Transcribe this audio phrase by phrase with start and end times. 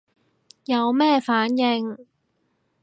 [0.65, 1.95] 有咩反應